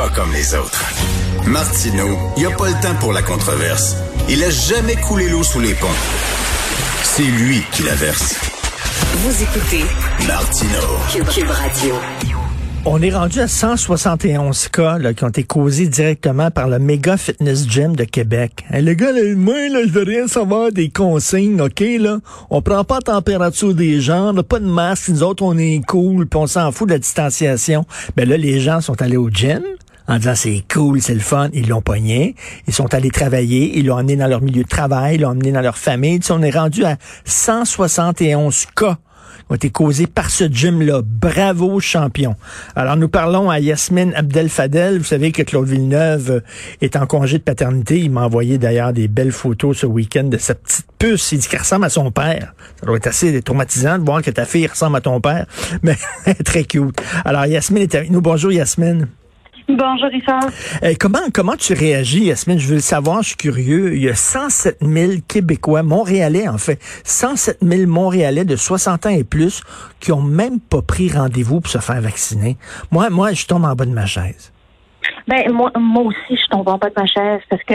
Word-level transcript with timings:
pas 0.00 0.08
comme 0.08 0.32
les 0.32 0.54
autres. 0.54 0.82
Martineau, 1.46 2.16
il 2.38 2.46
a 2.46 2.50
pas 2.50 2.68
le 2.68 2.80
temps 2.80 2.94
pour 3.00 3.12
la 3.12 3.20
controverse. 3.20 3.96
Il 4.30 4.42
a 4.42 4.48
jamais 4.48 4.96
coulé 4.96 5.28
l'eau 5.28 5.42
sous 5.42 5.60
les 5.60 5.74
ponts. 5.74 5.88
C'est 7.02 7.22
lui 7.22 7.62
qui 7.70 7.82
la 7.82 7.94
verse. 7.96 8.34
Vous 9.16 9.42
écoutez 9.42 9.84
Martineau. 10.26 11.24
Cube 11.34 11.50
Radio. 11.50 11.96
On 12.86 13.02
est 13.02 13.10
rendu 13.10 13.40
à 13.40 13.46
171 13.46 14.68
cas 14.68 14.96
là, 14.96 15.12
qui 15.12 15.22
ont 15.24 15.28
été 15.28 15.44
causés 15.44 15.86
directement 15.86 16.50
par 16.50 16.66
le 16.68 16.78
Mega 16.78 17.18
Fitness 17.18 17.68
Gym 17.68 17.94
de 17.94 18.04
Québec. 18.04 18.64
Hein, 18.70 18.80
le 18.80 18.94
gars, 18.94 19.12
là, 19.12 19.20
moi, 19.36 19.68
là, 19.68 19.80
je 19.84 19.92
veux 19.92 20.04
rien 20.04 20.26
savoir 20.28 20.72
des 20.72 20.88
consignes, 20.88 21.60
OK, 21.60 21.84
là? 21.98 22.20
On 22.48 22.62
prend 22.62 22.84
pas 22.84 23.00
la 23.06 23.12
température 23.12 23.74
des 23.74 24.00
gens, 24.00 24.32
là, 24.32 24.42
pas 24.42 24.60
de 24.60 24.64
masque, 24.64 25.10
nous 25.10 25.22
autres, 25.22 25.42
on 25.42 25.58
est 25.58 25.82
cool, 25.86 26.26
puis 26.26 26.40
on 26.40 26.46
s'en 26.46 26.72
fout 26.72 26.88
de 26.88 26.94
la 26.94 26.98
distanciation. 26.98 27.84
Ben 28.16 28.26
là, 28.26 28.38
les 28.38 28.60
gens 28.60 28.80
sont 28.80 29.02
allés 29.02 29.18
au 29.18 29.28
gym 29.28 29.60
en 30.10 30.18
disant 30.18 30.34
c'est 30.34 30.64
cool, 30.72 31.00
c'est 31.00 31.14
le 31.14 31.20
fun, 31.20 31.48
ils 31.52 31.68
l'ont 31.68 31.82
pogné, 31.82 32.34
ils 32.66 32.74
sont 32.74 32.92
allés 32.92 33.10
travailler, 33.10 33.78
ils 33.78 33.86
l'ont 33.86 33.96
emmené 33.96 34.16
dans 34.16 34.26
leur 34.26 34.42
milieu 34.42 34.64
de 34.64 34.68
travail, 34.68 35.14
ils 35.14 35.20
l'ont 35.22 35.30
emmené 35.30 35.52
dans 35.52 35.60
leur 35.60 35.78
famille. 35.78 36.18
Tu 36.20 36.26
sais, 36.26 36.32
on 36.32 36.42
est 36.42 36.50
rendu 36.50 36.84
à 36.84 36.96
171 37.24 38.66
cas 38.74 38.98
ont 39.50 39.56
été 39.56 39.70
causés 39.70 40.06
par 40.06 40.30
ce 40.30 40.44
gym-là. 40.44 41.02
Bravo, 41.04 41.80
champion. 41.80 42.36
Alors, 42.76 42.96
nous 42.96 43.08
parlons 43.08 43.50
à 43.50 43.58
Yasmine 43.58 44.12
Abdel-Fadel. 44.14 44.98
Vous 44.98 45.04
savez 45.04 45.32
que 45.32 45.42
Claude 45.42 45.68
Villeneuve 45.68 46.30
euh, 46.30 46.40
est 46.80 46.96
en 46.96 47.06
congé 47.06 47.38
de 47.38 47.42
paternité. 47.42 47.98
Il 47.98 48.12
m'a 48.12 48.24
envoyé 48.24 48.58
d'ailleurs 48.58 48.92
des 48.92 49.08
belles 49.08 49.32
photos 49.32 49.78
ce 49.78 49.86
week-end 49.86 50.24
de 50.24 50.38
sa 50.38 50.54
petite 50.54 50.86
puce. 50.98 51.32
Il 51.32 51.40
dit 51.40 51.48
qu'elle 51.48 51.60
ressemble 51.60 51.84
à 51.84 51.90
son 51.90 52.12
père. 52.12 52.54
Ça 52.78 52.86
doit 52.86 52.96
être 52.96 53.08
assez 53.08 53.42
traumatisant 53.42 53.98
de 53.98 54.04
voir 54.04 54.22
que 54.22 54.30
ta 54.30 54.44
fille 54.44 54.68
ressemble 54.68 54.96
à 54.96 55.00
ton 55.00 55.20
père. 55.20 55.46
Mais 55.82 55.96
très 56.44 56.64
cute. 56.64 57.00
Alors, 57.24 57.46
Yasmine 57.46 57.82
est 57.82 57.94
avec 57.94 58.10
nous. 58.10 58.20
Bonjour, 58.20 58.52
Yasmine. 58.52 59.08
Bonjour, 59.76 60.08
Richard. 60.08 60.50
Euh, 60.82 60.94
comment, 60.98 61.30
comment 61.32 61.56
tu 61.56 61.74
réagis, 61.74 62.24
Yasmine? 62.24 62.58
Je 62.58 62.66
veux 62.66 62.74
le 62.74 62.80
savoir, 62.80 63.22
je 63.22 63.28
suis 63.28 63.36
curieux. 63.36 63.94
Il 63.94 64.02
y 64.02 64.08
a 64.08 64.14
107 64.14 64.78
000 64.82 65.12
Québécois, 65.28 65.82
Montréalais 65.84 66.48
en 66.48 66.58
fait, 66.58 66.78
107 67.04 67.58
000 67.62 67.88
Montréalais 67.88 68.44
de 68.44 68.56
60 68.56 69.06
ans 69.06 69.10
et 69.10 69.22
plus 69.22 69.62
qui 70.00 70.10
ont 70.12 70.22
même 70.22 70.58
pas 70.58 70.82
pris 70.82 71.10
rendez-vous 71.10 71.60
pour 71.60 71.70
se 71.70 71.78
faire 71.78 72.00
vacciner. 72.00 72.56
Moi, 72.90 73.10
moi, 73.10 73.32
je 73.32 73.46
tombe 73.46 73.64
en 73.64 73.74
bas 73.74 73.84
de 73.84 73.92
ma 73.92 74.06
chaise. 74.06 74.52
Ben, 75.28 75.52
moi, 75.52 75.70
moi 75.78 76.04
aussi, 76.04 76.36
je 76.36 76.46
tombe 76.50 76.68
en 76.68 76.76
bas 76.76 76.88
de 76.88 76.94
ma 76.96 77.06
chaise 77.06 77.40
parce 77.48 77.62
que 77.62 77.74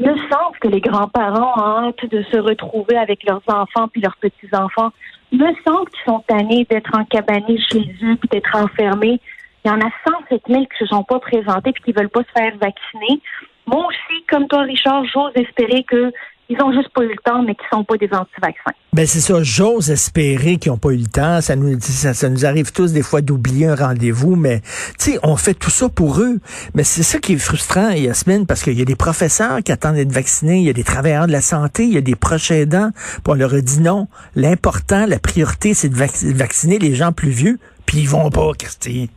me 0.00 0.16
semble 0.16 0.58
que 0.60 0.68
les 0.68 0.80
grands-parents 0.80 1.52
ont 1.56 1.88
hâte 1.88 2.10
de 2.10 2.22
se 2.32 2.38
retrouver 2.38 2.96
avec 2.96 3.22
leurs 3.24 3.42
enfants 3.48 3.88
puis 3.92 4.00
leurs 4.00 4.16
petits-enfants. 4.16 4.90
Me 5.32 5.52
semble 5.66 5.90
qu'ils 5.90 6.04
sont 6.06 6.24
tannés 6.26 6.66
d'être 6.70 6.90
encabanés 6.96 7.58
chez 7.70 7.80
eux 8.02 8.16
puis 8.16 8.28
d'être 8.30 8.56
enfermés. 8.56 9.20
Il 9.64 9.68
y 9.68 9.70
en 9.70 9.80
a 9.80 9.90
107 10.28 10.42
000 10.48 10.62
qui 10.62 10.78
se 10.78 10.86
sont 10.86 11.04
pas 11.04 11.18
présentés 11.20 11.72
puis 11.72 11.82
qui 11.84 11.92
veulent 11.92 12.10
pas 12.10 12.22
se 12.22 12.32
faire 12.38 12.52
vacciner. 12.58 13.20
Moi 13.66 13.86
aussi, 13.86 14.24
comme 14.28 14.46
toi, 14.46 14.62
Richard, 14.62 15.04
j'ose 15.06 15.32
espérer 15.36 15.84
que 15.84 16.12
ils 16.50 16.62
ont 16.62 16.72
juste 16.72 16.90
pas 16.90 17.02
eu 17.02 17.08
le 17.08 17.16
temps, 17.24 17.42
mais 17.42 17.54
qui 17.54 17.64
sont 17.72 17.84
pas 17.84 17.96
des 17.96 18.10
anti-vaccins. 18.12 18.72
Ben 18.92 19.06
c'est 19.06 19.20
ça, 19.20 19.42
j'ose 19.42 19.90
espérer 19.90 20.58
qu'ils 20.58 20.72
ont 20.72 20.78
pas 20.78 20.90
eu 20.90 20.98
le 20.98 21.06
temps. 21.06 21.40
Ça 21.40 21.56
nous, 21.56 21.80
ça, 21.80 22.12
ça 22.12 22.28
nous 22.28 22.44
arrive 22.44 22.70
tous 22.72 22.92
des 22.92 23.02
fois 23.02 23.22
d'oublier 23.22 23.66
un 23.66 23.74
rendez-vous, 23.74 24.36
mais 24.36 24.60
tu 24.98 25.12
sais, 25.12 25.18
on 25.22 25.36
fait 25.36 25.54
tout 25.54 25.70
ça 25.70 25.88
pour 25.88 26.20
eux. 26.20 26.40
Mais 26.74 26.84
c'est 26.84 27.02
ça 27.02 27.18
qui 27.18 27.32
est 27.32 27.38
frustrant, 27.38 27.90
Yasmine, 27.90 28.46
parce 28.46 28.62
qu'il 28.62 28.78
y 28.78 28.82
a 28.82 28.84
des 28.84 28.96
professeurs 28.96 29.62
qui 29.62 29.72
attendent 29.72 29.96
d'être 29.96 30.12
vaccinés, 30.12 30.58
il 30.58 30.64
y 30.64 30.70
a 30.70 30.74
des 30.74 30.84
travailleurs 30.84 31.26
de 31.26 31.32
la 31.32 31.40
santé, 31.40 31.84
il 31.84 31.94
y 31.94 31.98
a 31.98 32.02
des 32.02 32.16
proches 32.16 32.50
aidants. 32.50 32.90
Puis 32.92 33.22
on 33.28 33.34
leur 33.34 33.54
a 33.54 33.60
dit 33.60 33.80
non. 33.80 34.08
L'important, 34.36 35.06
la 35.06 35.18
priorité, 35.18 35.72
c'est 35.72 35.88
de 35.88 35.96
vacciner 35.96 36.78
les 36.78 36.94
gens 36.94 37.12
plus 37.12 37.30
vieux, 37.30 37.58
puis 37.86 38.00
ils 38.00 38.08
vont 38.08 38.28
pas, 38.28 38.50
Christy. 38.58 39.08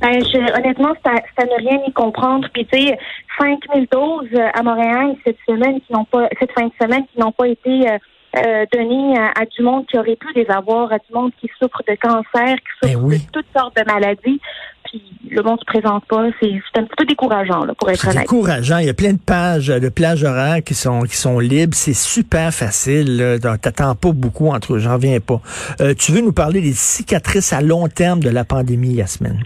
Ben, 0.00 0.22
je, 0.22 0.58
honnêtement, 0.58 0.94
ça, 1.04 1.12
ça 1.36 1.44
ne 1.44 1.56
rien 1.58 1.80
y 1.86 1.92
comprendre. 1.92 2.46
Puis, 2.52 2.66
tu 2.66 2.78
sais, 2.78 2.98
5000 3.38 3.86
doses 3.90 4.40
à 4.54 4.62
Montréal 4.62 5.16
cette 5.24 5.38
semaine 5.46 5.80
qui 5.80 5.92
n'ont 5.92 6.04
pas, 6.04 6.28
cette 6.38 6.52
fin 6.52 6.66
de 6.66 6.72
semaine 6.80 7.04
qui 7.12 7.18
n'ont 7.18 7.32
pas 7.32 7.48
été 7.48 7.88
euh, 7.88 7.98
euh, 8.36 8.66
données 8.72 9.18
à, 9.18 9.44
du 9.46 9.62
monde 9.62 9.86
qui 9.86 9.98
aurait 9.98 10.16
pu 10.16 10.28
les 10.34 10.46
avoir, 10.50 10.92
à 10.92 10.98
du 10.98 11.12
monde 11.14 11.32
qui 11.40 11.48
souffre 11.60 11.82
de 11.88 11.94
cancer, 11.94 12.56
qui 12.56 12.88
souffre 12.88 13.08
de 13.08 13.30
toutes 13.32 13.46
sortes 13.56 13.76
de 13.76 13.84
maladies. 13.86 14.40
Puis 14.84 15.02
le 15.30 15.42
monde 15.42 15.58
se 15.60 15.64
présente 15.64 16.04
pas. 16.06 16.26
C'est 16.40 16.52
un 16.76 16.84
petit 16.84 16.94
peu 16.96 17.04
décourageant, 17.04 17.64
là, 17.64 17.74
pour 17.74 17.90
être 17.90 18.06
honnête. 18.06 18.20
décourageant. 18.20 18.78
Il 18.78 18.86
y 18.86 18.90
a 18.90 18.94
plein 18.94 19.12
de 19.12 19.18
pages 19.18 19.68
de 19.68 19.88
plages 19.88 20.24
horaires 20.24 20.62
qui 20.64 20.74
sont 20.74 21.02
qui 21.02 21.16
sont 21.16 21.38
libres. 21.38 21.74
C'est 21.74 21.94
super 21.94 22.52
facile. 22.52 23.38
T'attends 23.60 23.94
pas 23.94 24.12
beaucoup 24.12 24.48
entre 24.48 24.74
eux. 24.74 24.78
J'en 24.78 24.96
viens 24.96 25.20
pas. 25.20 25.40
Euh, 25.80 25.94
tu 25.94 26.12
veux 26.12 26.20
nous 26.20 26.32
parler 26.32 26.60
des 26.60 26.72
cicatrices 26.72 27.52
à 27.52 27.60
long 27.60 27.88
terme 27.88 28.20
de 28.20 28.30
la 28.30 28.44
pandémie, 28.44 28.94
Yasmine? 28.94 29.42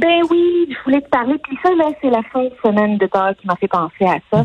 Ben 0.00 0.22
oui, 0.30 0.66
je 0.70 0.84
voulais 0.84 1.02
te 1.02 1.08
parler. 1.10 1.36
Puis 1.42 1.58
ça, 1.62 1.74
là, 1.74 1.90
c'est 2.00 2.08
la 2.08 2.22
fin 2.32 2.44
de 2.44 2.52
semaine 2.64 2.96
de 2.96 3.06
Pâques 3.06 3.36
qui 3.38 3.46
m'a 3.46 3.56
fait 3.56 3.68
penser 3.68 4.06
à 4.06 4.18
ça. 4.32 4.44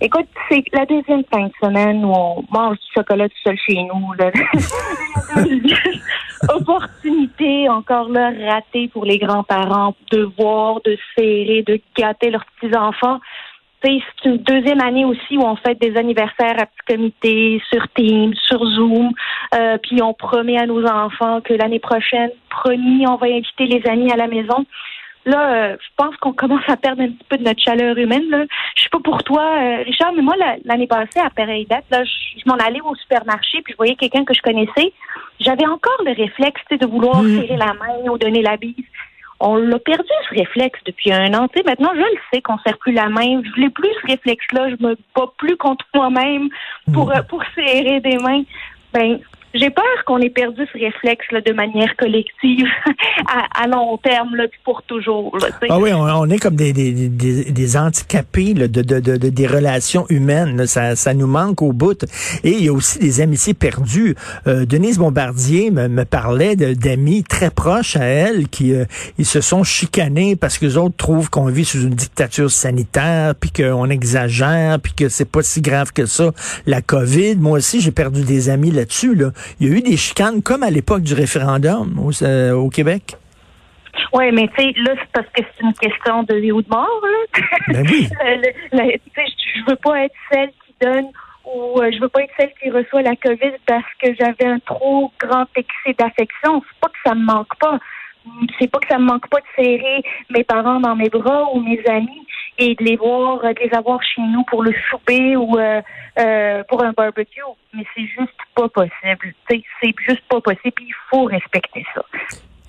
Écoute, 0.00 0.26
c'est 0.48 0.64
la 0.72 0.86
deuxième 0.86 1.24
fin 1.30 1.46
de 1.46 1.52
semaine 1.62 2.04
où 2.04 2.12
on 2.12 2.42
mange 2.50 2.76
du 2.76 2.86
chocolat 2.94 3.28
tout 3.28 3.36
seul 3.44 3.56
chez 3.58 3.82
nous. 3.82 4.12
Là. 4.14 4.30
Opportunité 6.54 7.68
encore 7.68 8.08
là 8.08 8.32
ratée 8.48 8.88
pour 8.88 9.04
les 9.04 9.18
grands-parents 9.18 9.94
de 10.10 10.28
voir, 10.38 10.80
de 10.84 10.96
serrer, 11.16 11.64
de 11.66 11.78
gâter 11.96 12.30
leurs 12.30 12.46
petits-enfants. 12.46 13.20
C'est 13.84 14.00
une 14.24 14.38
deuxième 14.38 14.80
année 14.80 15.04
aussi 15.04 15.36
où 15.36 15.42
on 15.42 15.56
fait 15.56 15.78
des 15.78 15.96
anniversaires 15.98 16.56
à 16.58 16.64
petit 16.64 16.86
comité, 16.96 17.62
sur 17.70 17.86
Teams, 17.94 18.32
sur 18.46 18.64
Zoom. 18.64 19.10
Euh, 19.54 19.76
puis 19.82 20.00
on 20.00 20.14
promet 20.14 20.58
à 20.58 20.64
nos 20.64 20.86
enfants 20.86 21.42
que 21.42 21.52
l'année 21.52 21.80
prochaine, 21.80 22.30
promis, 22.48 23.06
on 23.06 23.16
va 23.16 23.26
inviter 23.26 23.66
les 23.66 23.86
amis 23.86 24.10
à 24.10 24.16
la 24.16 24.26
maison. 24.26 24.64
Là, 25.26 25.54
euh, 25.54 25.76
je 25.80 25.88
pense 25.96 26.14
qu'on 26.16 26.32
commence 26.32 26.68
à 26.68 26.76
perdre 26.76 27.02
un 27.02 27.08
petit 27.08 27.24
peu 27.28 27.38
de 27.38 27.44
notre 27.44 27.62
chaleur 27.62 27.96
humaine. 27.96 28.28
Là. 28.28 28.44
Je 28.76 28.82
sais 28.82 28.88
pas 28.90 29.00
pour 29.00 29.22
toi, 29.22 29.42
euh, 29.42 29.82
Richard, 29.84 30.12
mais 30.14 30.22
moi, 30.22 30.34
l'année 30.64 30.86
passée, 30.86 31.20
à 31.20 31.30
pareille 31.30 31.66
date, 31.66 31.84
là, 31.90 32.04
je, 32.04 32.42
m'en 32.46 32.56
allais 32.56 32.80
au 32.82 32.94
supermarché, 32.96 33.62
puis 33.62 33.72
je 33.72 33.76
voyais 33.76 33.96
quelqu'un 33.96 34.24
que 34.24 34.34
je 34.34 34.42
connaissais. 34.42 34.92
J'avais 35.40 35.66
encore 35.66 35.98
le 36.04 36.12
réflexe 36.12 36.62
de 36.70 36.86
vouloir 36.86 37.22
mmh. 37.22 37.40
serrer 37.40 37.56
la 37.56 37.72
main 37.74 38.10
ou 38.10 38.18
donner 38.18 38.42
la 38.42 38.56
bise 38.56 38.74
on 39.40 39.56
l'a 39.56 39.78
perdu 39.78 40.08
ce 40.28 40.34
réflexe 40.36 40.78
depuis 40.86 41.12
un 41.12 41.34
an. 41.34 41.48
maintenant, 41.66 41.90
je 41.92 42.00
le 42.00 42.18
sais 42.32 42.40
qu'on 42.40 42.54
ne 42.54 42.58
serre 42.64 42.78
plus 42.78 42.92
la 42.92 43.08
main. 43.08 43.42
Je 43.42 43.60
n'ai 43.60 43.68
plus 43.68 43.90
ce 44.00 44.06
réflexe-là. 44.06 44.70
Je 44.70 44.76
me 44.86 44.96
bats 45.14 45.32
plus 45.36 45.56
contre 45.56 45.84
moi-même 45.92 46.48
pour, 46.92 47.08
mmh. 47.08 47.24
pour 47.28 47.42
serrer 47.54 48.00
des 48.00 48.16
mains. 48.18 48.42
Ben, 48.94 49.18
j'ai 49.54 49.70
peur 49.70 49.84
qu'on 50.04 50.18
ait 50.18 50.30
perdu 50.30 50.62
ce 50.72 50.78
réflexe 50.78 51.26
là, 51.30 51.40
de 51.40 51.52
manière 51.52 51.94
collective 51.96 52.66
à, 53.56 53.66
long 53.68 53.96
terme 53.98 54.34
là, 54.34 54.44
pour 54.64 54.82
toujours. 54.82 55.36
ah 55.68 55.78
oui, 55.78 55.92
on, 55.92 56.28
est 56.28 56.38
comme 56.38 56.56
des, 56.56 56.72
des, 56.72 56.92
des, 57.08 57.44
des 57.44 57.76
handicapés 57.76 58.52
là, 58.54 58.66
de, 58.66 58.82
de, 58.82 58.98
de, 58.98 59.16
des 59.16 59.46
relations 59.46 60.06
humaines. 60.08 60.66
Ça, 60.66 60.96
ça 60.96 61.14
nous 61.14 61.28
manque 61.28 61.62
au 61.62 61.72
bout. 61.72 62.04
Et 62.42 62.50
il 62.50 62.64
y 62.64 62.68
a 62.68 62.72
aussi 62.72 62.98
des 62.98 63.20
amitiés 63.20 63.54
perdues. 63.54 64.16
Euh, 64.48 64.66
Denise 64.66 64.98
Bombardier 64.98 65.70
me, 65.70 65.86
me 65.88 66.04
parlait 66.04 66.56
d'amis 66.56 67.22
très 67.22 67.50
proches 67.50 67.96
à 67.96 68.04
elle 68.04 68.48
qui 68.48 68.74
euh, 68.74 68.84
ils 69.18 69.26
se 69.26 69.40
sont 69.40 69.62
chicanés 69.62 70.34
parce 70.34 70.58
que 70.58 70.66
les 70.66 70.76
autres 70.76 70.96
trouvent 70.96 71.30
qu'on 71.30 71.46
vit 71.46 71.64
sous 71.64 71.82
une 71.82 71.94
dictature 71.94 72.50
sanitaire, 72.50 73.34
puis 73.36 73.52
qu'on 73.52 73.88
exagère, 73.88 74.80
puis 74.80 74.94
que 74.94 75.08
c'est 75.08 75.30
pas 75.30 75.42
si 75.42 75.60
grave 75.60 75.92
que 75.92 76.06
ça. 76.06 76.32
La 76.66 76.82
COVID, 76.82 77.36
moi 77.36 77.58
aussi, 77.58 77.80
j'ai 77.80 77.92
perdu 77.92 78.24
des 78.24 78.48
amis 78.48 78.72
là-dessus. 78.72 79.14
Là 79.14 79.30
il 79.60 79.68
y 79.68 79.72
a 79.72 79.76
eu 79.76 79.80
des 79.82 79.96
chicanes 79.96 80.42
comme 80.42 80.62
à 80.62 80.70
l'époque 80.70 81.02
du 81.02 81.14
référendum 81.14 81.98
au, 81.98 82.10
euh, 82.22 82.68
Québec. 82.70 83.16
Oui, 84.12 84.30
mais 84.32 84.48
tu 84.56 84.64
sais, 84.64 84.72
là, 84.76 84.92
c'est 84.98 85.10
parce 85.12 85.26
que 85.28 85.42
c'est 85.42 85.64
une 85.64 85.74
question 85.74 86.22
de 86.24 86.34
vie 86.34 86.52
ou 86.52 86.62
de 86.62 86.68
mort. 86.68 87.02
Là. 87.02 87.42
Ben 87.68 87.86
oui. 87.88 88.08
je 88.72 89.70
veux 89.70 89.76
pas 89.76 90.04
être 90.04 90.14
celle 90.32 90.50
qui 90.66 90.74
donne 90.80 91.06
ou 91.44 91.80
euh, 91.80 91.90
je 91.92 92.00
veux 92.00 92.08
pas 92.08 92.22
être 92.22 92.32
celle 92.38 92.52
qui 92.60 92.70
reçoit 92.70 93.02
la 93.02 93.16
COVID 93.16 93.52
parce 93.66 93.84
que 94.02 94.08
j'avais 94.18 94.46
un 94.46 94.58
trop 94.60 95.12
grand 95.20 95.46
excès 95.56 95.94
d'affection. 95.98 96.62
C'est 96.66 96.80
pas 96.80 96.88
que 96.88 96.98
ça 97.04 97.14
me 97.14 97.24
manque 97.24 97.54
pas. 97.60 97.78
C'est 98.58 98.70
pas 98.70 98.78
que 98.78 98.88
ça 98.88 98.98
me 98.98 99.04
manque 99.04 99.28
pas 99.28 99.38
de 99.38 99.46
serrer 99.56 100.02
mes 100.30 100.44
parents 100.44 100.80
dans 100.80 100.96
mes 100.96 101.08
bras 101.08 101.44
ou 101.52 101.60
mes 101.60 101.80
amis 101.86 102.26
et 102.58 102.74
de 102.74 102.84
les 102.84 102.96
voir, 102.96 103.40
de 103.42 103.60
les 103.60 103.74
avoir 103.76 104.00
chez 104.02 104.22
nous 104.22 104.44
pour 104.44 104.62
le 104.62 104.72
souper 104.90 105.36
ou 105.36 105.58
euh, 105.58 105.82
euh, 106.18 106.62
pour 106.68 106.82
un 106.82 106.92
barbecue. 106.92 107.40
Mais 107.74 107.84
c'est 107.94 108.06
juste 108.06 108.38
pas 108.54 108.68
possible. 108.68 109.34
C'est 109.48 109.94
juste 110.06 110.22
pas 110.28 110.40
possible. 110.40 110.74
Il 110.80 110.94
faut 111.10 111.24
respecter 111.24 111.84
ça. 111.94 112.02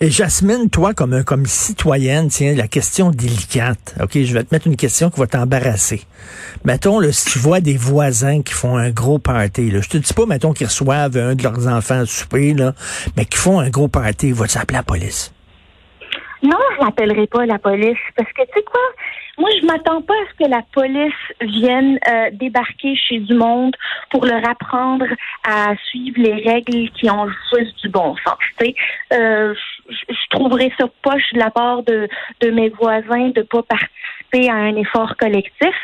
Et 0.02 0.12
Jasmine, 0.12 0.69
toi, 0.69 0.94
comme, 0.94 1.24
comme 1.24 1.46
citoyenne, 1.46 2.28
tiens, 2.28 2.54
la 2.54 2.68
question 2.68 3.12
délicate. 3.12 3.96
OK, 4.01 4.12
je 4.22 4.34
vais 4.34 4.44
te 4.44 4.54
mettre 4.54 4.68
une 4.68 4.75
question 4.75 5.10
qui 5.10 5.22
va 5.22 5.28
t'embarrasser. 5.28 6.01
Mettons, 6.66 7.01
si 7.13 7.31
tu 7.31 7.40
vois 7.40 7.62
des 7.62 7.78
voisins 7.78 8.42
qui 8.42 8.54
font 8.54 8.75
un 8.75 8.90
gros 8.90 9.19
party, 9.19 9.72
là, 9.72 9.80
je 9.80 9.88
te 9.88 9.98
dis 9.98 10.13
pas, 10.13 10.25
mettons, 10.25 10.51
qu'ils 10.51 10.68
reçoivent 10.68 11.16
un 11.16 11.36
de 11.36 11.44
leurs 11.44 11.69
enfants 11.69 12.01
à 12.01 12.06
souper, 12.06 12.54
là, 12.54 12.74
mais 13.16 13.24
qui 13.24 13.38
font 13.38 13.62
un 13.62 13.69
gros 13.69 13.88
party, 13.88 14.34
va-tu 14.34 14.58
appeler 14.58 14.80
la 14.80 14.84
police? 14.84 15.31
Non, 16.46 16.60
je 16.76 16.84
n'appellerai 16.84 17.28
pas 17.28 17.46
la 17.46 17.58
police 17.58 17.98
parce 18.16 18.32
que, 18.34 18.44
tu 18.44 18.52
sais 18.56 18.64
quoi, 18.64 18.82
moi, 19.38 19.50
je 19.60 19.66
m'attends 19.66 20.02
pas 20.02 20.14
à 20.14 20.26
ce 20.32 20.44
que 20.44 20.50
la 20.50 20.62
police 20.74 21.14
vienne 21.42 22.00
euh, 22.08 22.30
débarquer 22.34 22.96
chez 22.96 23.20
du 23.20 23.34
monde 23.34 23.76
pour 24.12 24.26
leur 24.26 24.48
apprendre 24.48 25.06
à 25.44 25.76
suivre 25.90 26.18
les 26.18 26.44
règles 26.48 26.90
qui 26.92 27.10
ont 27.10 27.28
juste 27.54 27.82
du 27.82 27.90
bon 27.90 28.16
sens. 28.26 28.38
Euh, 29.14 29.54
je, 29.90 30.30
trouverais 30.30 30.72
ça 30.80 30.86
poche 31.02 31.34
de 31.34 31.40
la 31.40 31.50
part 31.50 31.84
de, 31.84 32.08
de 32.42 32.50
mes 32.52 32.70
voisins 32.70 33.30
de 33.30 33.42
pas 33.42 33.64
participer 33.64 34.25
à 34.33 34.56
un 34.56 34.75
effort 34.75 35.16
collectif. 35.18 35.75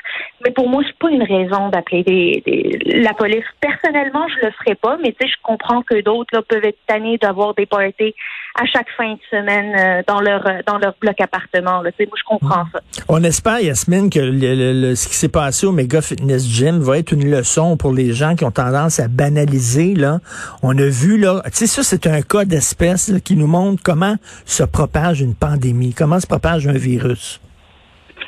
Mais 0.44 0.52
pour 0.52 0.68
moi, 0.68 0.84
c'est 0.86 0.98
pas 0.98 1.10
une 1.10 1.24
raison 1.24 1.70
d'appeler 1.70 2.44
la 2.86 3.14
police. 3.14 3.46
Personnellement, 3.60 4.28
je 4.28 4.46
le 4.46 4.52
ferais 4.52 4.76
pas, 4.76 4.98
mais 4.98 5.12
tu 5.12 5.26
sais, 5.26 5.32
je 5.32 5.42
comprends 5.44 5.82
que 5.84 6.02
d'autres 6.02 6.36
là, 6.36 6.42
peuvent 6.42 6.66
être 6.66 6.80
tannés 6.88 7.18
d'avoir 7.18 7.54
des 7.54 7.66
parties 7.66 8.16
à 8.60 8.66
chaque 8.66 8.90
fin 8.98 9.14
de 9.14 9.20
semaine 9.30 9.76
euh, 9.78 10.04
dans 10.08 10.20
leur 10.20 10.44
dans 10.66 10.78
leur 10.78 10.94
bloc 11.00 11.20
appartement. 11.22 11.82
Là. 11.82 11.92
Tu 11.92 11.98
sais, 12.00 12.06
moi, 12.08 12.18
je 12.18 12.24
comprends 12.24 12.66
ça. 12.74 12.80
On 13.08 13.24
espère, 13.24 13.60
Yasmine, 13.60 14.10
que 14.10 14.20
ce 14.20 15.08
qui 15.08 15.16
s'est 15.16 15.30
passé 15.30 15.68
au 15.68 15.72
Mega 15.72 16.02
Fitness 16.02 16.48
Gym 16.48 16.80
va 16.80 16.98
être 16.98 17.12
une 17.12 17.30
leçon 17.30 17.78
pour 17.78 17.94
les 17.94 18.14
gens 18.14 18.36
qui 18.36 18.44
ont 18.44 18.52
tendance 18.52 19.00
à 19.00 19.08
banaliser. 19.08 19.94
Là, 19.94 20.20
on 20.64 20.78
a 20.78 20.90
vu 20.90 21.18
là, 21.18 21.42
tu 21.46 21.52
sais, 21.54 21.68
ça 21.68 21.84
c'est 21.84 22.08
un 22.08 22.22
cas 22.22 22.46
d'espèce 22.46 23.12
qui 23.24 23.36
nous 23.36 23.48
montre 23.48 23.82
comment 23.84 24.16
se 24.46 24.64
propage 24.64 25.22
une 25.22 25.36
pandémie, 25.36 25.94
comment 25.94 26.20
se 26.20 26.28
propage 26.28 26.68
un 26.68 26.74
virus. 26.74 27.40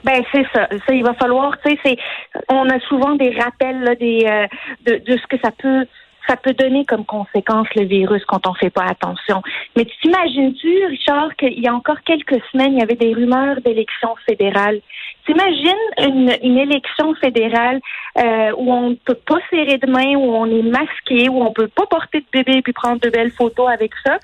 Ben 0.03 0.21
c'est 0.31 0.45
ça. 0.53 0.67
Ça, 0.85 0.93
il 0.93 1.03
va 1.03 1.13
falloir. 1.13 1.57
Tu 1.61 1.71
sais, 1.71 1.79
c'est. 1.83 1.97
On 2.49 2.69
a 2.69 2.79
souvent 2.81 3.15
des 3.15 3.31
rappels 3.31 3.83
euh, 3.87 4.47
de, 4.85 4.95
de 4.97 5.17
ce 5.17 5.27
que 5.27 5.37
ça 5.41 5.51
peut 5.51 5.85
ça 6.27 6.37
peut 6.37 6.53
donner 6.53 6.85
comme 6.85 7.05
conséquence 7.05 7.67
le 7.75 7.83
virus 7.83 8.23
quand 8.25 8.47
on 8.47 8.53
fait 8.53 8.69
pas 8.69 8.85
attention. 8.85 9.41
Mais 9.75 9.85
tu 9.85 9.93
t'imagines-tu, 10.01 10.85
Richard, 10.85 11.35
qu'il 11.35 11.59
y 11.59 11.67
a 11.67 11.73
encore 11.73 12.01
quelques 12.05 12.41
semaines, 12.51 12.73
il 12.73 12.79
y 12.79 12.81
avait 12.81 12.95
des 12.95 13.13
rumeurs 13.13 13.57
d'élections 13.61 14.15
fédérales? 14.25 14.79
T'imagines 15.25 15.73
une, 15.99 16.33
une 16.43 16.57
élection 16.57 17.13
fédérale 17.15 17.79
euh, 18.17 18.51
où 18.57 18.71
on 18.71 18.91
ne 18.91 18.95
peut 18.95 19.19
pas 19.25 19.39
serrer 19.49 19.77
de 19.77 19.89
main, 19.89 20.15
où 20.15 20.33
on 20.33 20.45
est 20.45 20.63
masqué, 20.63 21.29
où 21.29 21.43
on 21.43 21.51
peut 21.51 21.67
pas 21.67 21.85
porter 21.87 22.19
de 22.19 22.25
bébé 22.31 22.61
puis 22.61 22.73
prendre 22.73 22.99
de 22.99 23.09
belles 23.09 23.31
photos 23.31 23.69
avec 23.69 23.91
ça? 24.05 24.17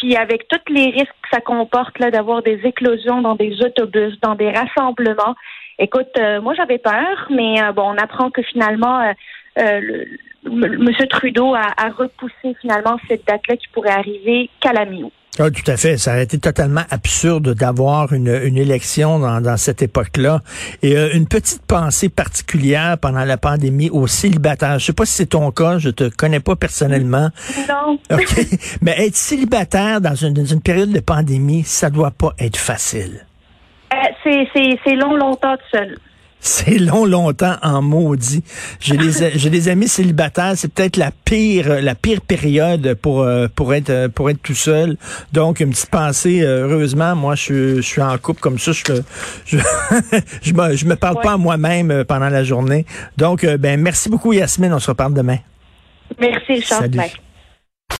Puis 0.00 0.16
avec 0.16 0.48
tous 0.48 0.72
les 0.72 0.86
risques 0.86 1.14
que 1.22 1.28
ça 1.30 1.40
comporte 1.40 1.98
là 1.98 2.10
d'avoir 2.10 2.42
des 2.42 2.58
éclosions 2.64 3.20
dans 3.20 3.34
des 3.34 3.62
autobus, 3.62 4.18
dans 4.22 4.34
des 4.34 4.50
rassemblements. 4.50 5.36
Écoute, 5.78 6.08
euh, 6.18 6.40
moi 6.40 6.54
j'avais 6.54 6.78
peur, 6.78 7.28
mais 7.30 7.62
euh, 7.62 7.72
bon, 7.72 7.82
on 7.92 7.98
apprend 7.98 8.30
que 8.30 8.42
finalement 8.42 9.00
euh, 9.00 9.12
euh 9.58 10.04
M. 10.46 10.90
Trudeau 11.10 11.54
a, 11.54 11.66
a, 11.76 11.90
repoussé 11.90 12.56
finalement 12.62 12.96
cette 13.06 13.26
date-là 13.26 13.56
qui 13.56 13.68
pourrait 13.74 13.90
arriver 13.90 14.48
qu'à 14.58 14.72
la 14.72 14.86
mi-août. 14.86 15.12
Ah, 15.38 15.50
tout 15.50 15.68
à 15.70 15.76
fait. 15.76 15.96
Ça 15.96 16.12
aurait 16.12 16.24
été 16.24 16.38
totalement 16.38 16.82
absurde 16.90 17.54
d'avoir 17.54 18.12
une, 18.12 18.28
une, 18.28 18.58
élection 18.58 19.20
dans, 19.20 19.40
dans 19.40 19.56
cette 19.56 19.80
époque-là. 19.80 20.40
Et 20.82 20.96
euh, 20.96 21.10
une 21.14 21.26
petite 21.26 21.62
pensée 21.62 22.08
particulière 22.08 22.98
pendant 22.98 23.24
la 23.24 23.36
pandémie 23.36 23.90
aux 23.90 24.08
célibataires. 24.08 24.78
Je 24.78 24.86
sais 24.86 24.92
pas 24.92 25.06
si 25.06 25.12
c'est 25.12 25.26
ton 25.26 25.50
cas, 25.52 25.78
je 25.78 25.90
te 25.90 26.08
connais 26.08 26.40
pas 26.40 26.56
personnellement. 26.56 27.30
Non. 27.68 27.98
Mais 28.82 29.06
être 29.06 29.16
célibataire 29.16 30.00
dans 30.00 30.14
une, 30.14 30.34
dans 30.34 30.44
une 30.44 30.62
période 30.62 30.90
de 30.90 31.00
pandémie, 31.00 31.62
ça 31.62 31.90
doit 31.90 32.10
pas 32.10 32.34
être 32.38 32.56
facile. 32.56 33.24
Euh, 33.92 34.36
c'est 34.84 34.94
long, 34.94 35.16
longtemps 35.16 35.56
tout 35.56 35.78
seul. 35.78 35.96
C'est 36.40 36.78
long, 36.78 37.04
longtemps 37.04 37.56
en 37.62 37.82
maudit. 37.82 38.42
J'ai 38.80 38.96
des, 38.96 39.30
j'ai 39.34 39.50
des 39.50 39.68
amis 39.68 39.88
célibataires. 39.88 40.52
C'est 40.56 40.72
peut-être 40.72 40.96
la 40.96 41.10
pire, 41.10 41.82
la 41.82 41.94
pire 41.94 42.22
période 42.22 42.94
pour 42.94 43.20
euh, 43.20 43.46
pour 43.54 43.74
être 43.74 44.08
pour 44.08 44.30
être 44.30 44.40
tout 44.42 44.54
seul. 44.54 44.96
Donc 45.32 45.60
une 45.60 45.70
petite 45.70 45.90
pensée. 45.90 46.42
Euh, 46.42 46.66
heureusement, 46.68 47.14
moi, 47.14 47.34
je, 47.34 47.76
je 47.76 47.80
suis 47.82 48.02
en 48.02 48.16
couple 48.16 48.40
comme 48.40 48.58
ça. 48.58 48.72
Je 48.72 48.82
je, 49.44 49.58
je, 50.42 50.52
me, 50.54 50.76
je 50.76 50.86
me 50.86 50.96
parle 50.96 51.20
pas 51.20 51.32
à 51.32 51.36
moi-même 51.36 51.90
euh, 51.90 52.04
pendant 52.04 52.30
la 52.30 52.42
journée. 52.42 52.86
Donc, 53.16 53.44
ben 53.44 53.80
merci 53.80 54.08
beaucoup, 54.08 54.32
Yasmine. 54.32 54.72
On 54.72 54.78
se 54.78 54.90
reparle 54.90 55.14
demain. 55.14 55.38
Merci, 56.18 56.62
Charles. 56.62 56.90